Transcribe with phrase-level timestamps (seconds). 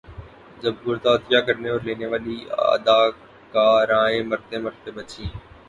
[0.61, 5.29] جب گردہ عطیہ کرنے اور لینے والی اداکارائیں مرتے مرتے بچیں